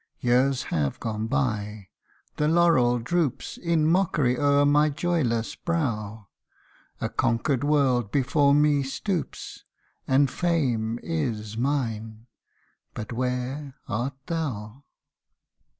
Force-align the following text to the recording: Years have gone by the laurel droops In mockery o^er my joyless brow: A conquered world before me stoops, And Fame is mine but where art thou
Years 0.19 0.63
have 0.73 0.99
gone 0.99 1.27
by 1.27 1.89
the 2.37 2.47
laurel 2.47 2.97
droops 2.97 3.55
In 3.59 3.85
mockery 3.85 4.35
o^er 4.35 4.67
my 4.67 4.89
joyless 4.89 5.53
brow: 5.55 6.27
A 6.99 7.07
conquered 7.07 7.63
world 7.63 8.09
before 8.11 8.55
me 8.55 8.81
stoops, 8.81 9.63
And 10.07 10.31
Fame 10.31 10.99
is 11.03 11.55
mine 11.55 12.25
but 12.95 13.13
where 13.13 13.75
art 13.87 14.15
thou 14.25 14.85